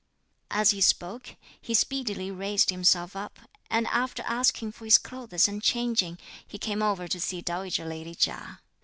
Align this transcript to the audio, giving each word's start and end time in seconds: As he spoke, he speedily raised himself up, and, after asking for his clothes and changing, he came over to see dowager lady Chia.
As 0.49 0.71
he 0.71 0.81
spoke, 0.81 1.35
he 1.61 1.75
speedily 1.75 2.31
raised 2.31 2.71
himself 2.71 3.15
up, 3.15 3.37
and, 3.69 3.85
after 3.89 4.23
asking 4.23 4.71
for 4.71 4.85
his 4.85 4.97
clothes 4.97 5.47
and 5.47 5.61
changing, 5.61 6.17
he 6.47 6.57
came 6.57 6.81
over 6.81 7.07
to 7.07 7.21
see 7.21 7.39
dowager 7.43 7.85
lady 7.85 8.15
Chia. 8.15 8.61